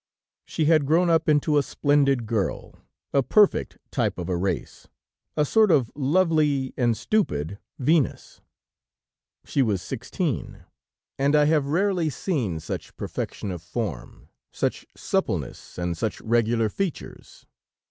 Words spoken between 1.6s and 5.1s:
splendid girl; a perfect type of a race,